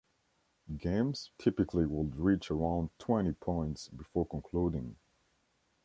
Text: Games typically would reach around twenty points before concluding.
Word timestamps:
Games 0.79 1.29
typically 1.37 1.85
would 1.85 2.15
reach 2.15 2.49
around 2.49 2.89
twenty 2.97 3.33
points 3.33 3.87
before 3.89 4.25
concluding. 4.25 4.95